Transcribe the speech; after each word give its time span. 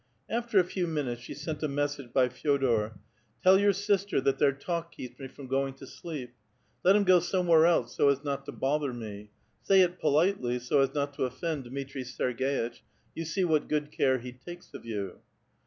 After 0.31 0.57
a 0.57 0.63
few 0.63 0.87
minutes 0.87 1.21
she 1.21 1.35
sent 1.35 1.61
a 1.61 1.67
message 1.67 2.11
by 2.11 2.27
Fe6dor:" 2.27 2.97
Tell 3.43 3.59
your 3.59 3.71
sister 3.71 4.19
that 4.21 4.39
their 4.39 4.51
talk 4.51 4.91
keeps 4.91 5.19
me 5.19 5.27
from 5.27 5.45
going 5.45 5.75
to 5.75 5.85
sleep; 5.85 6.33
let 6.83 6.95
'em 6.95 7.03
go 7.03 7.19
somewhere 7.19 7.67
else 7.67 7.97
so 7.97 8.09
as 8.09 8.23
not 8.23 8.43
to 8.45 8.51
l)other 8.51 8.93
me. 8.93 9.29
8 9.69 9.69
ay 9.75 9.79
it 9.83 9.99
politely, 9.99 10.57
so 10.57 10.79
as 10.81 10.95
not 10.95 11.13
to 11.13 11.25
offend 11.25 11.65
Dmitri 11.65 12.01
Serg^itcli; 12.03 12.79
3'on 13.15 13.25
see 13.27 13.43
what 13.43 13.67
good 13.69 13.91
care 13.91 14.19
lie 14.19 14.35
takes 14.43 14.73
of 14.73 14.85
you." 14.85 15.19